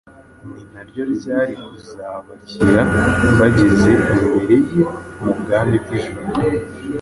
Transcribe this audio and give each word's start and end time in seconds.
ni 0.51 0.63
naryo 0.73 1.03
ryari 1.15 1.53
kuzabakira 1.67 2.81
bageze 3.39 3.89
imbere 4.13 4.55
ye 4.75 4.83
mu 5.23 5.31
Bwami 5.39 5.75
bw’ijuru. 5.83 6.27